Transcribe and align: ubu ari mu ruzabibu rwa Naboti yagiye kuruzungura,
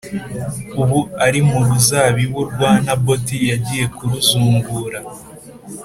ubu 0.81 0.99
ari 1.25 1.39
mu 1.47 1.59
ruzabibu 1.67 2.41
rwa 2.51 2.71
Naboti 2.85 3.37
yagiye 3.51 3.85
kuruzungura, 3.95 4.99